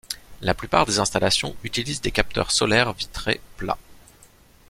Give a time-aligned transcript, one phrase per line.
[0.41, 3.77] La plupart des installations utilisent des capteurs solaires vitrés plats.